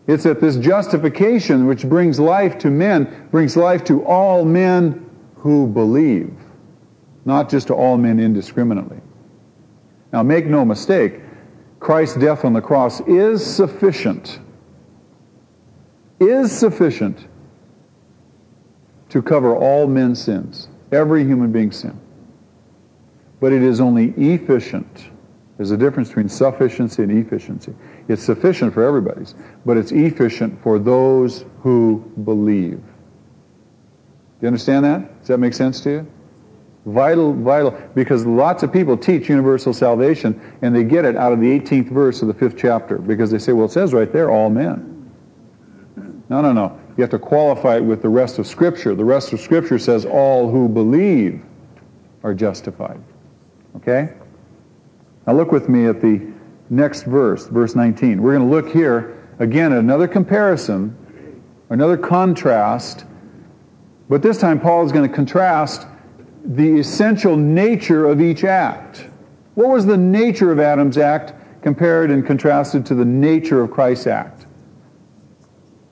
[0.06, 5.66] It's that this justification, which brings life to men, brings life to all men who
[5.66, 6.32] believe,
[7.24, 9.00] not just to all men indiscriminately.
[10.12, 11.20] Now, make no mistake,
[11.80, 14.40] Christ's death on the cross is sufficient,
[16.20, 17.26] is sufficient
[19.08, 21.98] to cover all men's sins, every human being's sin.
[23.40, 25.10] But it is only efficient.
[25.56, 27.74] There's a difference between sufficiency and efficiency.
[28.08, 32.78] It's sufficient for everybody's, but it's efficient for those who believe.
[32.78, 35.18] Do you understand that?
[35.20, 36.06] Does that make sense to you?
[36.86, 41.40] Vital, vital, because lots of people teach universal salvation and they get it out of
[41.40, 44.30] the 18th verse of the fifth chapter because they say, well, it says right there,
[44.30, 44.92] all men.
[46.28, 46.78] No, no, no.
[46.96, 48.94] You have to qualify it with the rest of Scripture.
[48.94, 51.42] The rest of Scripture says all who believe
[52.22, 53.00] are justified.
[53.76, 54.12] Okay?
[55.26, 56.24] Now look with me at the
[56.70, 58.22] next verse, verse 19.
[58.22, 60.96] We're going to look here again at another comparison,
[61.68, 63.04] another contrast,
[64.08, 65.86] but this time Paul is going to contrast
[66.46, 69.08] the essential nature of each act.
[69.54, 74.06] What was the nature of Adam's act compared and contrasted to the nature of Christ's
[74.06, 74.46] act?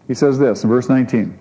[0.06, 1.38] He says this in verse 19.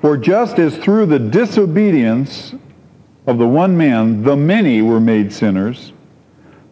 [0.00, 2.54] For just as through the disobedience
[3.26, 5.92] of the one man the many were made sinners,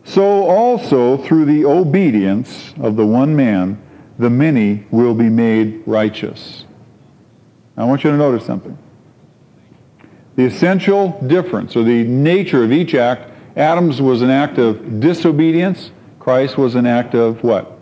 [0.05, 3.83] so also through the obedience of the one man
[4.19, 6.65] the many will be made righteous.
[7.77, 8.79] I want you to notice something.
[10.37, 15.91] The essential difference, or the nature of each act, Adam's was an act of disobedience.
[16.21, 17.79] Christ was an act of what?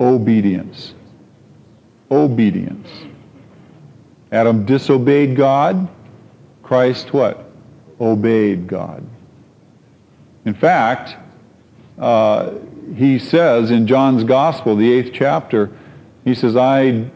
[0.00, 0.94] Obedience.
[2.10, 2.88] Obedience.
[4.34, 5.88] Adam disobeyed God.
[6.64, 7.48] Christ what?
[8.00, 9.06] Obeyed God.
[10.44, 11.16] In fact,
[11.98, 12.54] uh,
[12.96, 15.70] he says in John's Gospel, the eighth chapter,
[16.24, 17.08] he says, I,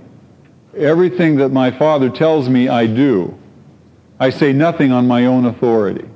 [0.76, 3.36] everything that my Father tells me I do.
[4.20, 6.08] I say nothing on my own authority,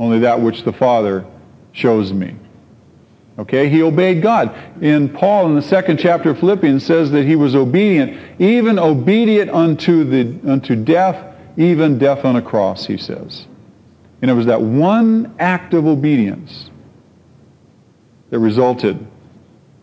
[0.00, 1.24] only that which the Father
[1.70, 2.34] shows me.
[3.38, 4.56] Okay, he obeyed God.
[4.82, 9.50] In Paul, in the second chapter of Philippians, says that he was obedient, even obedient
[9.50, 12.86] unto the unto death, even death on a cross.
[12.86, 13.46] He says,
[14.22, 16.70] and it was that one act of obedience
[18.30, 19.06] that resulted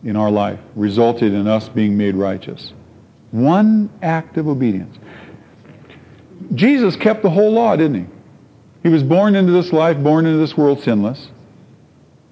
[0.02, 2.72] in our life, resulted in us being made righteous.
[3.30, 4.96] One act of obedience.
[6.54, 8.06] Jesus kept the whole law, didn't he?
[8.82, 11.28] He was born into this life, born into this world sinless.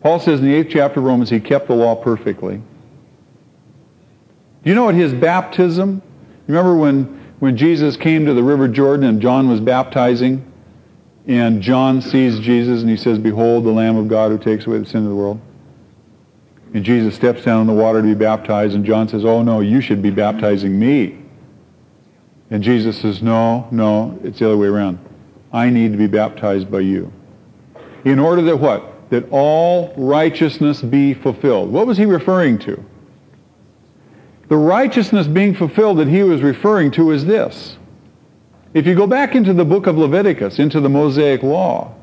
[0.03, 2.57] Paul says in the eighth chapter of Romans, he kept the law perfectly.
[2.57, 6.03] Do you know at his baptism,
[6.49, 7.05] remember when,
[7.39, 10.45] when Jesus came to the River Jordan and John was baptizing,
[11.27, 14.79] and John sees Jesus and he says, Behold the Lamb of God who takes away
[14.79, 15.41] the sin of the world.
[16.75, 19.61] And Jesus steps down in the water to be baptized, and John says, Oh no,
[19.61, 21.19] you should be baptizing me.
[22.51, 24.99] And Jesus says, No, no, it's the other way around.
[25.53, 27.13] I need to be baptized by you.
[28.05, 28.92] In order that what?
[29.13, 31.71] That all righteousness be fulfilled.
[31.71, 32.83] What was he referring to?
[34.49, 37.77] The righteousness being fulfilled that he was referring to is this.
[38.73, 41.95] If you go back into the book of Leviticus, into the Mosaic Law,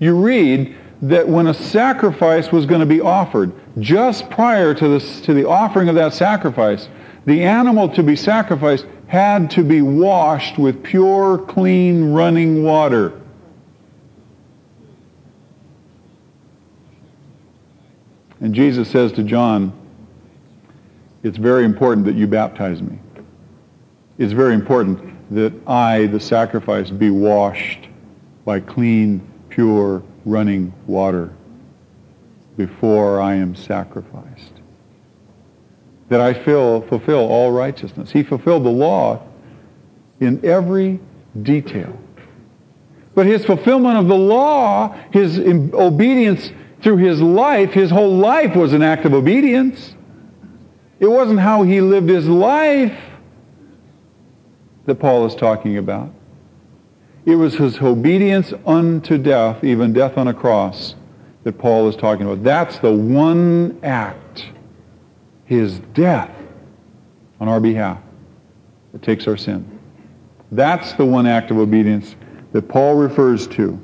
[0.00, 5.20] you read that when a sacrifice was going to be offered, just prior to, this,
[5.20, 6.88] to the offering of that sacrifice,
[7.24, 13.20] the animal to be sacrificed had to be washed with pure, clean, running water.
[18.44, 19.72] And Jesus says to John,
[21.22, 22.98] it's very important that you baptize me.
[24.18, 27.88] It's very important that I, the sacrifice, be washed
[28.44, 31.32] by clean, pure, running water
[32.58, 34.52] before I am sacrificed.
[36.10, 38.10] That I fill, fulfill all righteousness.
[38.10, 39.26] He fulfilled the law
[40.20, 41.00] in every
[41.40, 41.98] detail.
[43.14, 46.50] But his fulfillment of the law, his obedience
[46.84, 49.94] through his life, his whole life was an act of obedience.
[51.00, 52.96] It wasn't how he lived his life
[54.84, 56.12] that Paul is talking about.
[57.24, 60.94] It was his obedience unto death, even death on a cross,
[61.42, 62.44] that Paul is talking about.
[62.44, 64.44] That's the one act,
[65.46, 66.36] his death
[67.40, 67.98] on our behalf,
[68.92, 69.80] that takes our sin.
[70.52, 72.14] That's the one act of obedience
[72.52, 73.82] that Paul refers to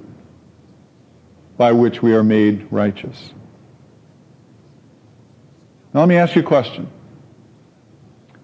[1.60, 3.34] by which we are made righteous.
[5.92, 6.88] Now let me ask you a question.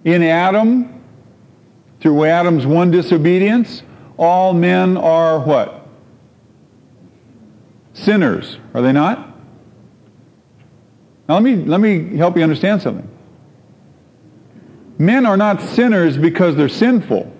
[0.05, 1.03] In Adam,
[1.99, 3.81] through Adam's one disobedience,
[4.17, 5.87] all men are what?
[7.95, 9.17] Sinners, are they not?
[11.27, 13.09] Now let me, let me help you understand something.
[14.99, 17.35] Men are not sinners because they're sinful.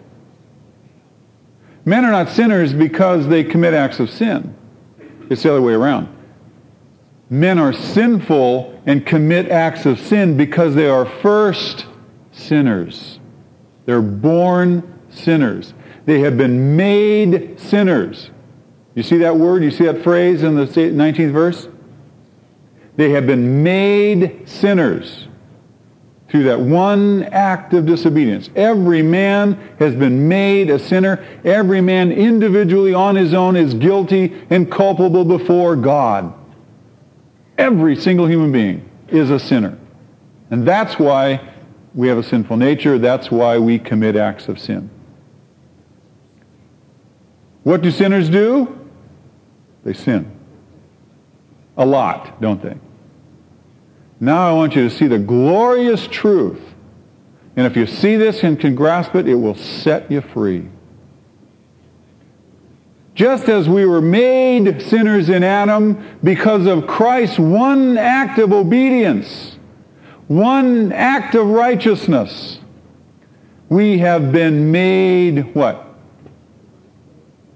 [1.85, 4.55] Men are not sinners because they commit acts of sin.
[5.29, 6.09] It's the other way around.
[7.29, 11.85] Men are sinful and commit acts of sin because they are first
[12.31, 13.19] sinners.
[13.85, 15.73] They're born sinners.
[16.05, 18.29] They have been made sinners.
[18.95, 19.63] You see that word?
[19.63, 21.67] You see that phrase in the 19th verse?
[22.95, 25.27] They have been made sinners
[26.29, 28.49] through that one act of disobedience.
[28.55, 31.25] Every man has been made a sinner.
[31.45, 36.33] Every man individually on his own is guilty and culpable before God.
[37.57, 39.77] Every single human being is a sinner.
[40.51, 41.41] And that's why
[41.95, 42.97] we have a sinful nature.
[42.97, 44.89] That's why we commit acts of sin.
[47.63, 48.87] What do sinners do?
[49.83, 50.31] They sin.
[51.77, 52.75] A lot, don't they?
[54.19, 56.61] Now I want you to see the glorious truth.
[57.55, 60.67] And if you see this and can grasp it, it will set you free.
[63.15, 69.57] Just as we were made sinners in Adam because of Christ's one act of obedience,
[70.27, 72.59] one act of righteousness,
[73.69, 75.83] we have been made what?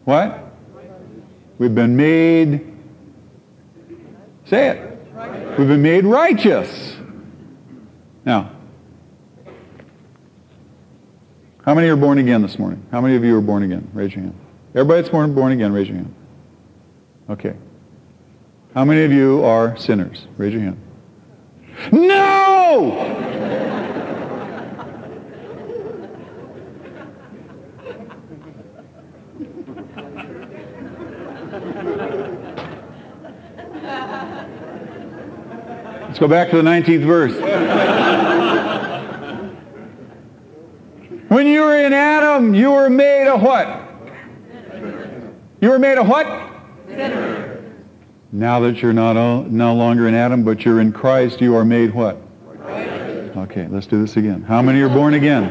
[0.05, 0.51] What?
[1.59, 2.75] We've been made,
[4.45, 4.90] say it,
[5.57, 6.95] We've been made righteous.
[8.25, 8.51] Now,
[11.63, 12.83] how many are born again this morning?
[12.91, 13.89] How many of you are born again?
[13.93, 14.39] Raise your hand.
[14.73, 16.15] Everybody that's born, born again, raise your hand.
[17.29, 17.55] Okay.
[18.73, 20.25] How many of you are sinners?
[20.37, 20.81] Raise your hand.
[21.91, 23.17] No!
[36.21, 37.33] Go back to the 19th verse.
[41.29, 43.67] when you were in Adam, you were made a what?
[45.61, 46.27] You were made a what?
[46.85, 47.73] Sinner.
[48.31, 51.65] Now that you're not all, no longer in Adam, but you're in Christ, you are
[51.65, 52.21] made what?
[53.35, 54.43] Okay, let's do this again.
[54.43, 55.49] How many are born again?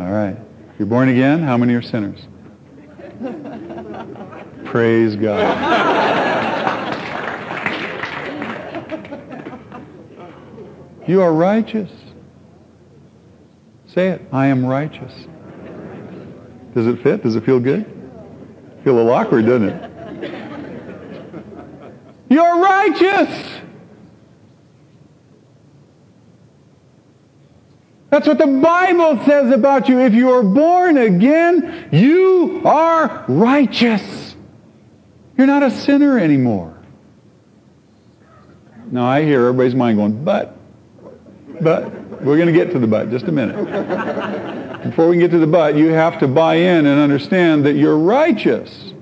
[0.00, 0.36] All right.
[0.80, 1.44] You're born again?
[1.44, 2.18] How many are sinners?
[4.64, 5.97] Praise God.
[11.08, 11.90] You are righteous.
[13.86, 14.20] Say it.
[14.30, 15.12] I am righteous.
[16.74, 17.22] Does it fit?
[17.22, 17.86] Does it feel good?
[18.84, 19.90] Feel a little awkward, doesn't it?
[22.28, 23.60] You're righteous.
[28.10, 30.00] That's what the Bible says about you.
[30.00, 34.36] If you are born again, you are righteous.
[35.38, 36.78] You're not a sinner anymore.
[38.90, 40.57] Now I hear everybody's mind going, but
[41.62, 41.92] but
[42.22, 44.82] we're going to get to the but just a minute.
[44.82, 47.98] Before we get to the but, you have to buy in and understand that you're
[47.98, 48.92] righteous.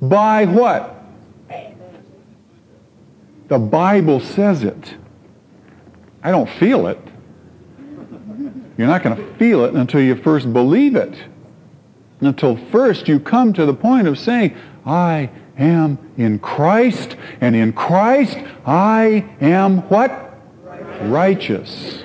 [0.00, 0.90] By what?
[3.48, 4.96] The Bible says it.
[6.22, 6.98] I don't feel it.
[8.76, 11.14] You're not going to feel it until you first believe it.
[12.20, 14.56] Until first you come to the point of saying,
[14.86, 20.34] I am in Christ, and in Christ I am what?
[21.02, 22.04] Righteous.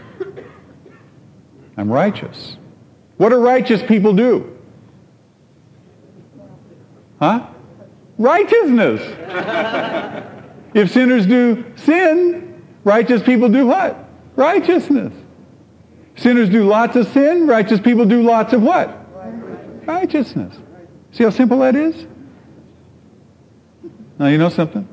[1.78, 2.58] I'm righteous.
[3.18, 4.58] What do righteous people do?
[7.20, 7.48] Huh?
[8.18, 9.02] Righteousness.
[10.74, 13.98] if sinners do sin, righteous people do what?
[14.36, 15.14] Righteousness.
[16.16, 18.90] Sinners do lots of sin, righteous people do lots of what?
[19.86, 20.56] Righteousness.
[21.12, 22.06] See how simple that is?
[24.20, 24.88] Now, you know something?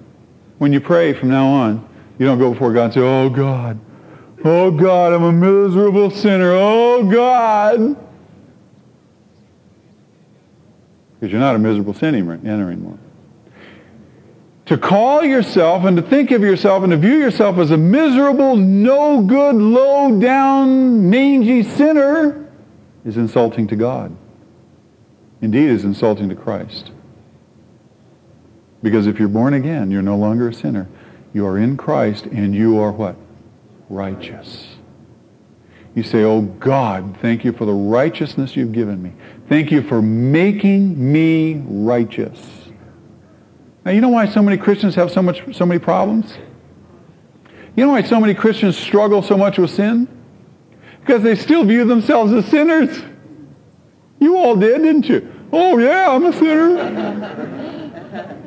[0.59, 3.81] When you pray from now on, you don't go before God and say, Oh, God.
[4.45, 6.53] Oh, God, I'm a miserable sinner.
[6.53, 7.97] Oh, God.
[11.15, 12.99] Because you're not a miserable sinner anymore.
[14.67, 18.57] To call yourself and to think of yourself and to view yourself as a miserable,
[18.57, 22.49] no good, low down, mangy sinner
[23.05, 24.17] is insulting to God.
[25.41, 26.91] Indeed, is insulting to Christ.
[28.83, 30.87] Because if you're born again, you're no longer a sinner.
[31.33, 33.17] You are in Christ and you are what?
[33.89, 34.67] Righteous.
[35.95, 39.13] You say, Oh God, thank you for the righteousness you've given me.
[39.49, 42.39] Thank you for making me righteous.
[43.85, 46.37] Now you know why so many Christians have so much so many problems?
[47.77, 50.09] You know why so many Christians struggle so much with sin?
[51.01, 53.03] Because they still view themselves as sinners.
[54.19, 55.33] You all did, didn't you?
[55.53, 58.43] Oh yeah, I'm a sinner.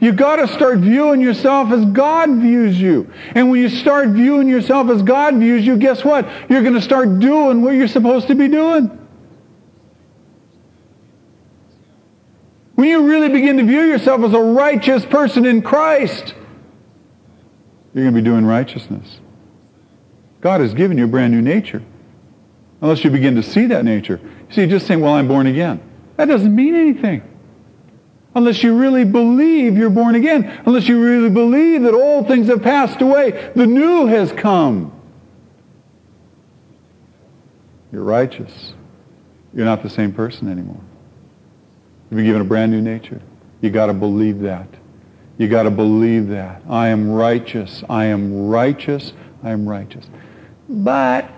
[0.00, 3.12] You got to start viewing yourself as God views you.
[3.34, 6.26] And when you start viewing yourself as God views you, guess what?
[6.48, 8.96] You're going to start doing what you're supposed to be doing.
[12.76, 16.34] When you really begin to view yourself as a righteous person in Christ,
[17.92, 19.20] you're going to be doing righteousness.
[20.40, 21.82] God has given you a brand new nature.
[22.80, 24.18] Unless you begin to see that nature.
[24.50, 25.82] See, just saying, well, I'm born again.
[26.16, 27.22] That doesn't mean anything.
[28.34, 30.62] Unless you really believe you're born again.
[30.64, 33.52] Unless you really believe that all things have passed away.
[33.56, 34.92] The new has come.
[37.92, 38.74] You're righteous.
[39.52, 40.80] You're not the same person anymore.
[42.10, 43.20] You've been given a brand new nature.
[43.60, 44.68] You got to believe that.
[45.38, 46.62] You got to believe that.
[46.68, 47.82] I am righteous.
[47.88, 49.12] I am righteous.
[49.42, 50.06] I am righteous.
[50.68, 51.30] But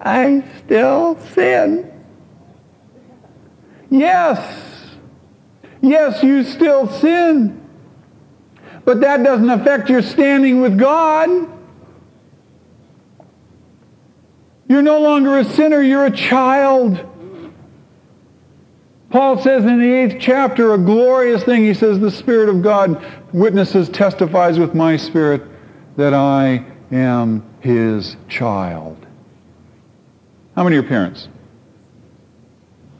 [0.00, 1.92] I still sin.
[3.90, 4.67] Yes.
[5.80, 7.64] Yes, you still sin.
[8.84, 11.28] But that doesn't affect your standing with God.
[14.68, 17.04] You're no longer a sinner, you're a child.
[19.10, 21.64] Paul says in the eighth chapter a glorious thing.
[21.64, 25.42] He says, The Spirit of God witnesses, testifies with my spirit
[25.96, 29.06] that I am his child.
[30.54, 31.28] How many are parents?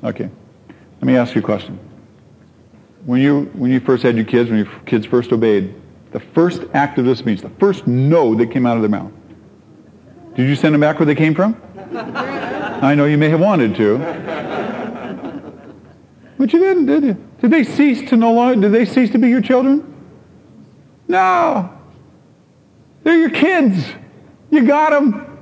[0.03, 0.31] Okay.
[0.68, 1.79] Let me ask you a question.
[3.09, 5.75] When you, when you first had your kids, when your kids first obeyed,
[6.13, 9.11] the first act of disobedience, the first no that came out of their mouth,
[10.35, 11.59] did you send them back where they came from?
[11.95, 13.97] I know you may have wanted to.
[16.37, 17.27] But you didn't, did you?
[17.41, 19.91] Did they cease to no longer, did they cease to be your children?
[21.09, 21.73] No.
[23.05, 23.87] They're your kids.
[24.51, 25.39] You got them.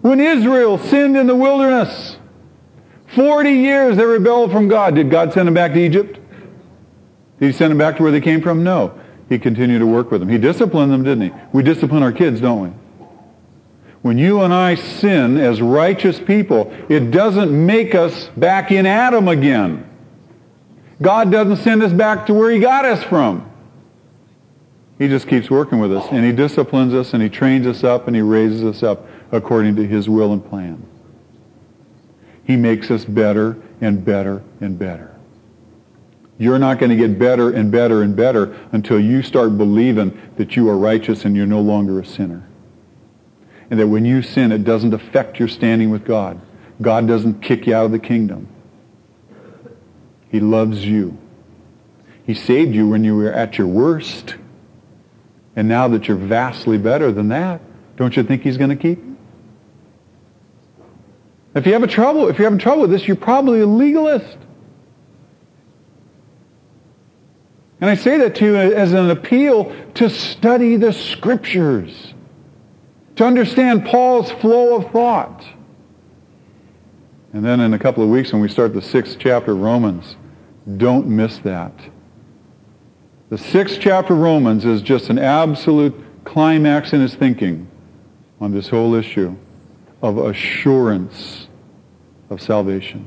[0.00, 2.16] When Israel sinned in the wilderness,
[3.14, 4.94] 40 years they rebelled from God.
[4.94, 6.18] Did God send them back to Egypt?
[7.38, 8.62] Did he send them back to where they came from?
[8.62, 8.98] No.
[9.28, 10.28] He continued to work with them.
[10.28, 11.32] He disciplined them, didn't he?
[11.52, 13.06] We discipline our kids, don't we?
[14.02, 19.28] When you and I sin as righteous people, it doesn't make us back in Adam
[19.28, 19.86] again.
[21.02, 23.50] God doesn't send us back to where he got us from.
[24.98, 28.06] He just keeps working with us and he disciplines us and he trains us up
[28.06, 30.86] and he raises us up according to his will and plan.
[32.50, 35.14] He makes us better and better and better.
[36.36, 40.56] You're not going to get better and better and better until you start believing that
[40.56, 42.44] you are righteous and you're no longer a sinner
[43.70, 46.40] and that when you sin, it doesn't affect your standing with God.
[46.82, 48.48] God doesn't kick you out of the kingdom.
[50.28, 51.16] He loves you.
[52.26, 54.34] He saved you when you were at your worst.
[55.54, 57.60] And now that you're vastly better than that,
[57.94, 59.09] don't you think he's going to keep you?
[61.54, 64.38] If you have a trouble, if you're having trouble with this, you're probably a legalist.
[67.80, 72.14] And I say that to you as an appeal to study the scriptures
[73.16, 75.44] to understand Paul's flow of thought.
[77.32, 80.16] And then in a couple of weeks when we start the sixth chapter of Romans,
[80.76, 81.72] don't miss that.
[83.30, 85.94] The sixth chapter of Romans is just an absolute
[86.24, 87.68] climax in his thinking
[88.40, 89.36] on this whole issue
[90.02, 91.48] of assurance
[92.28, 93.06] of salvation.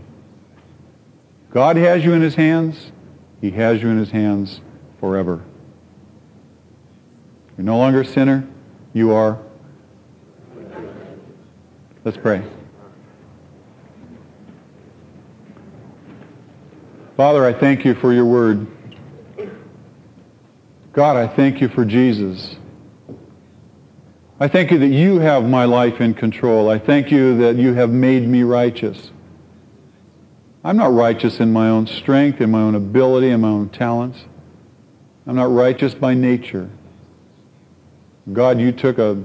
[1.52, 2.92] God has you in his hands.
[3.42, 4.62] He has you in his hands
[5.00, 5.44] forever.
[7.58, 8.48] You're no longer a sinner.
[8.94, 9.40] You are
[12.06, 12.44] Let's pray.
[17.16, 18.68] Father, I thank you for your word.
[20.92, 22.58] God, I thank you for Jesus.
[24.40, 26.70] I thank you that you have my life in control.
[26.70, 29.12] I thank you that you have made me righteous.
[30.64, 34.20] I'm not righteous in my own strength, in my own ability, in my own talents.
[35.28, 36.70] I'm not righteous by nature.
[38.32, 39.22] God, you took a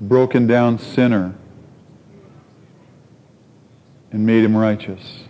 [0.00, 1.34] broken down sinner
[4.10, 5.24] and made him righteous.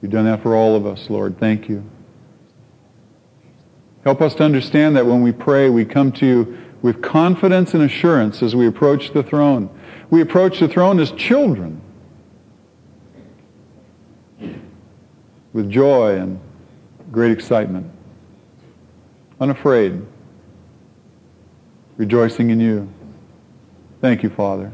[0.00, 1.38] You've done that for all of us, Lord.
[1.38, 1.82] Thank you.
[4.04, 7.82] Help us to understand that when we pray, we come to you with confidence and
[7.82, 9.68] assurance as we approach the throne.
[10.08, 11.80] We approach the throne as children
[15.52, 16.38] with joy and
[17.10, 17.90] great excitement,
[19.40, 20.00] unafraid,
[21.96, 22.88] rejoicing in you.
[24.00, 24.70] Thank you, Father.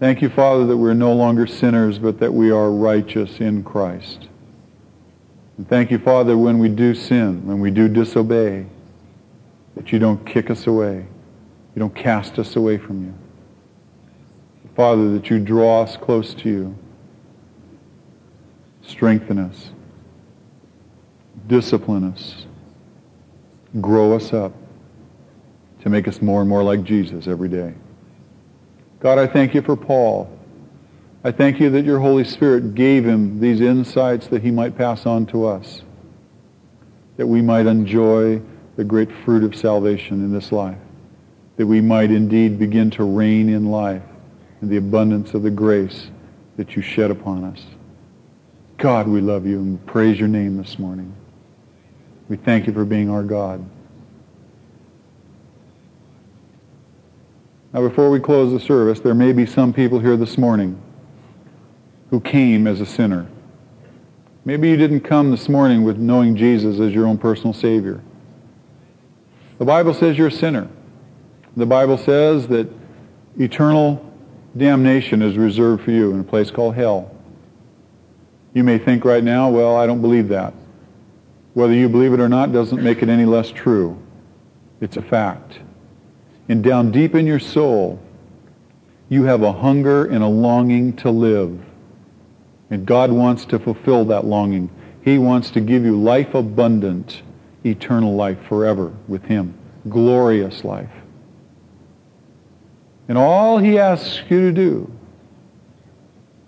[0.00, 4.28] Thank you, Father, that we're no longer sinners, but that we are righteous in Christ.
[5.58, 8.64] And thank you, Father, when we do sin, when we do disobey,
[9.76, 11.06] that you don't kick us away.
[11.74, 13.14] You don't cast us away from you.
[14.74, 16.78] Father, that you draw us close to you.
[18.82, 19.70] Strengthen us.
[21.46, 22.46] Discipline us.
[23.80, 24.52] Grow us up
[25.82, 27.74] to make us more and more like Jesus every day.
[29.00, 30.30] God, I thank you for Paul.
[31.22, 35.06] I thank you that your Holy Spirit gave him these insights that he might pass
[35.06, 35.82] on to us,
[37.16, 38.40] that we might enjoy
[38.76, 40.78] the great fruit of salvation in this life,
[41.56, 44.02] that we might indeed begin to reign in life
[44.62, 46.08] in the abundance of the grace
[46.56, 47.62] that you shed upon us.
[48.78, 51.14] God, we love you and praise your name this morning.
[52.28, 53.64] We thank you for being our God.
[57.72, 60.80] Now, before we close the service, there may be some people here this morning
[62.10, 63.26] who came as a sinner.
[64.44, 68.00] Maybe you didn't come this morning with knowing Jesus as your own personal Savior.
[69.58, 70.68] The Bible says you're a sinner.
[71.56, 72.68] The Bible says that
[73.38, 74.02] eternal
[74.56, 77.10] damnation is reserved for you in a place called hell.
[78.52, 80.54] You may think right now, well, I don't believe that.
[81.54, 83.98] Whether you believe it or not doesn't make it any less true.
[84.80, 85.58] It's a fact.
[86.48, 88.00] And down deep in your soul,
[89.08, 91.58] you have a hunger and a longing to live.
[92.70, 94.70] And God wants to fulfill that longing.
[95.02, 97.22] He wants to give you life abundant,
[97.66, 99.54] eternal life forever with Him.
[99.88, 100.90] Glorious life.
[103.08, 104.92] And all He asks you to do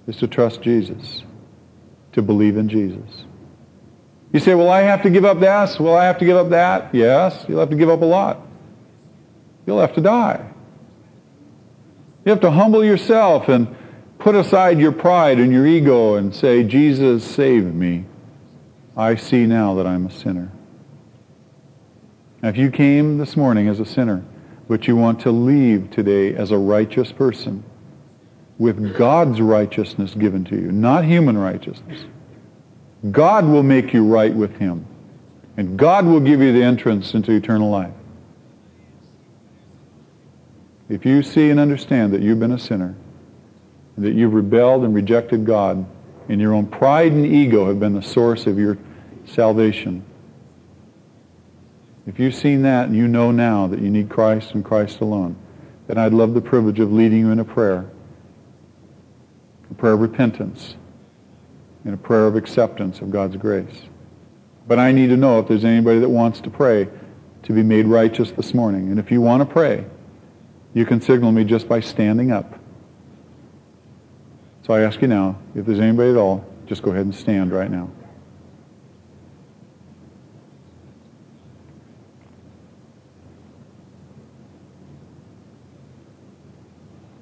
[0.06, 1.24] is to trust Jesus,
[2.12, 3.24] to believe in Jesus.
[4.32, 5.80] You say, well, I have to give up this.
[5.80, 6.94] Well, I have to give up that.
[6.94, 8.40] Yes, you'll have to give up a lot.
[9.66, 10.50] You'll have to die.
[12.24, 13.74] You have to humble yourself and
[14.18, 18.04] put aside your pride and your ego and say, Jesus, save me.
[18.96, 20.50] I see now that I'm a sinner.
[22.42, 24.24] Now, if you came this morning as a sinner,
[24.68, 27.64] but you want to leave today as a righteous person,
[28.58, 32.04] with God's righteousness given to you, not human righteousness,
[33.10, 34.86] God will make you right with him.
[35.56, 37.92] And God will give you the entrance into eternal life.
[40.88, 42.94] If you see and understand that you've been a sinner,
[43.96, 45.84] that you've rebelled and rejected God,
[46.28, 48.78] and your own pride and ego have been the source of your
[49.26, 50.04] salvation,
[52.08, 55.36] if you've seen that and you know now that you need Christ and Christ alone,
[55.86, 57.84] then I'd love the privilege of leading you in a prayer,
[59.70, 60.74] a prayer of repentance
[61.84, 63.82] and a prayer of acceptance of God's grace.
[64.66, 66.88] But I need to know if there's anybody that wants to pray
[67.42, 68.90] to be made righteous this morning.
[68.90, 69.84] And if you want to pray,
[70.72, 72.58] you can signal me just by standing up.
[74.66, 77.52] So I ask you now, if there's anybody at all, just go ahead and stand
[77.52, 77.90] right now.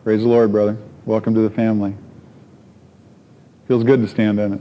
[0.07, 0.79] Praise the Lord, brother.
[1.05, 1.93] Welcome to the family.
[3.67, 4.61] Feels good to stand in it.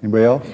[0.00, 0.46] Anybody else?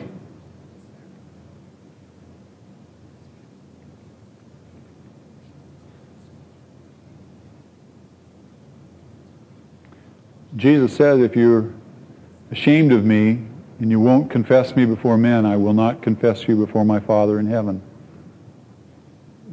[10.56, 11.70] Jesus said, if you're
[12.50, 13.42] ashamed of me
[13.80, 17.38] and you won't confess me before men, I will not confess you before my Father
[17.38, 17.82] in heaven.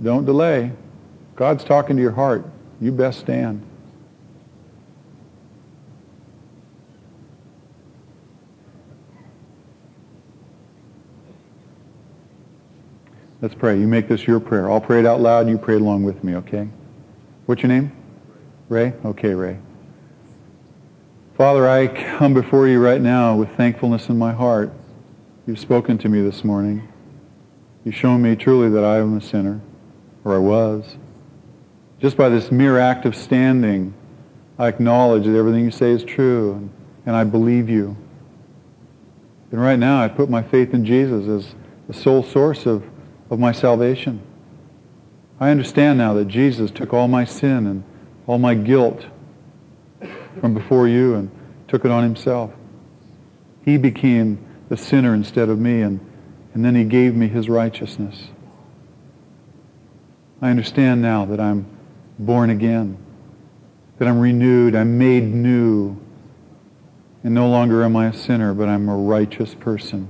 [0.02, 0.72] Don't delay.
[1.36, 2.46] God's talking to your heart.
[2.80, 3.62] You best stand.
[13.46, 13.80] Let's pray.
[13.80, 14.72] You make this your prayer.
[14.72, 15.42] I'll pray it out loud.
[15.42, 16.68] And you pray along with me, okay?
[17.46, 17.96] What's your name?
[18.70, 18.94] Ray?
[19.06, 19.60] Okay, Ray.
[21.38, 21.86] Father, I
[22.18, 24.74] come before you right now with thankfulness in my heart.
[25.46, 26.92] You've spoken to me this morning.
[27.84, 29.62] You've shown me truly that I am a sinner,
[30.24, 30.98] or I was.
[32.02, 33.94] Just by this mere act of standing,
[34.58, 36.68] I acknowledge that everything you say is true,
[37.06, 37.96] and I believe you.
[39.52, 41.54] And right now, I put my faith in Jesus as
[41.88, 42.84] the sole source of
[43.36, 44.22] of my salvation.
[45.42, 47.84] I understand now that Jesus took all my sin and
[48.28, 49.06] all my guilt
[50.40, 51.30] from before you and
[51.68, 52.52] took it on himself.
[53.66, 56.00] He became the sinner instead of me, and,
[56.54, 58.30] and then he gave me his righteousness.
[60.42, 61.66] I understand now that I'm
[62.18, 62.98] born again,
[63.98, 65.98] that I'm renewed, I'm made new,
[67.26, 70.08] and no longer am I a sinner, but I'm a righteous person,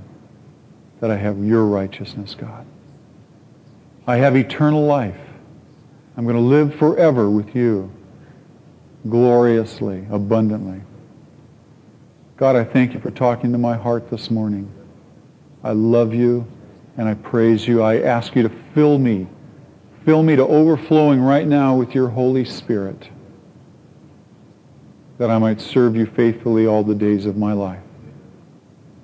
[1.00, 2.66] that I have your righteousness, God.
[4.06, 5.18] I have eternal life.
[6.16, 7.92] I'm going to live forever with you,
[9.08, 10.80] gloriously, abundantly.
[12.36, 14.70] God, I thank you for talking to my heart this morning.
[15.64, 16.46] I love you
[16.96, 17.82] and I praise you.
[17.82, 19.26] I ask you to fill me,
[20.04, 23.08] fill me to overflowing right now with your Holy Spirit,
[25.18, 27.82] that I might serve you faithfully all the days of my life.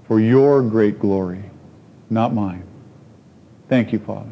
[0.06, 1.42] For your great glory,
[2.10, 2.64] not mine.
[3.68, 4.31] Thank you, Father.